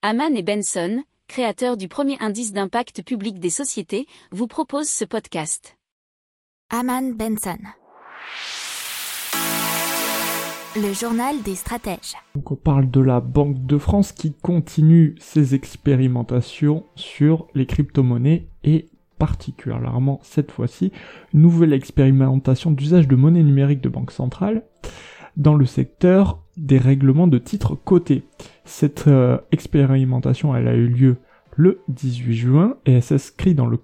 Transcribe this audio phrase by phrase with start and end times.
[0.00, 5.76] Haman et Benson, créateurs du premier indice d'impact public des sociétés, vous proposent ce podcast.
[6.70, 7.58] Haman Benson.
[10.76, 12.14] Le journal des stratèges.
[12.36, 18.46] Donc on parle de la Banque de France qui continue ses expérimentations sur les crypto-monnaies
[18.62, 20.92] et particulièrement cette fois-ci
[21.34, 24.62] une nouvelle expérimentation d'usage de monnaie numérique de banque centrale
[25.36, 28.24] dans le secteur des règlements de titres cotés.
[28.64, 31.16] Cette euh, expérimentation, elle a eu lieu
[31.56, 33.78] le 18 juin et elle s'inscrit dans le,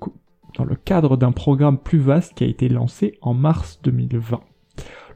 [0.56, 4.40] dans le cadre d'un programme plus vaste qui a été lancé en mars 2020.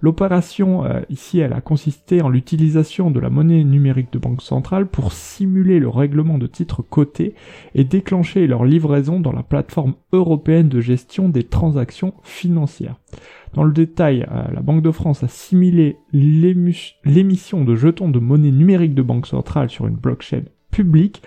[0.01, 4.87] L'opération euh, ici, elle a consisté en l'utilisation de la monnaie numérique de banque centrale
[4.87, 7.35] pour simuler le règlement de titres cotés
[7.75, 12.97] et déclencher leur livraison dans la plateforme européenne de gestion des transactions financières.
[13.55, 18.53] Dans le détail, euh, la Banque de France a simulé l'émission de jetons de monnaie
[18.53, 21.23] numérique de banque centrale sur une blockchain publique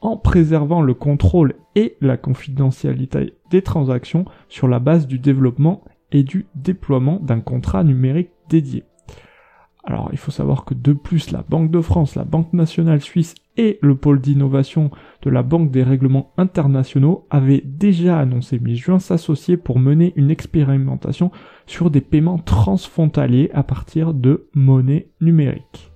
[0.00, 6.22] en préservant le contrôle et la confidentialité des transactions sur la base du développement et
[6.22, 8.84] du déploiement d'un contrat numérique dédié.
[9.84, 13.36] Alors il faut savoir que de plus la Banque de France, la Banque nationale suisse
[13.56, 14.90] et le pôle d'innovation
[15.22, 21.30] de la Banque des règlements internationaux avaient déjà annoncé mi-juin s'associer pour mener une expérimentation
[21.66, 25.95] sur des paiements transfrontaliers à partir de monnaie numérique.